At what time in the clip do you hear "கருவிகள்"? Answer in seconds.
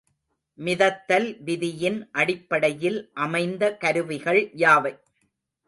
3.77-4.41